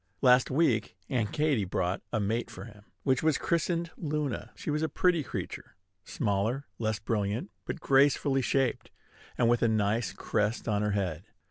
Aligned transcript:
Last 0.23 0.49
week, 0.49 0.97
Aunt 1.09 1.31
Katy 1.31 1.63
brought 1.63 2.01
a 2.11 2.19
mate 2.19 2.49
for 2.49 2.65
him, 2.65 2.85
which 3.03 3.21
was 3.21 3.37
christened 3.37 3.91
Luna. 3.97 4.49
She 4.55 4.71
was 4.71 4.81
a 4.81 4.89
pretty 4.89 5.21
creature, 5.21 5.75
smaller, 6.03 6.65
less 6.79 6.97
brilliant, 6.97 7.51
but 7.65 7.79
gracefully 7.79 8.41
shaped, 8.41 8.89
and 9.37 9.47
with 9.47 9.61
a 9.61 9.67
nice 9.67 10.11
crest 10.11 10.67
on 10.67 10.81
her 10.81 10.93
head. 10.93 11.25